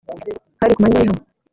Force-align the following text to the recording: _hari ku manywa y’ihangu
_hari 0.59 0.73
ku 0.75 0.79
manywa 0.81 0.99
y’ihangu 0.99 1.23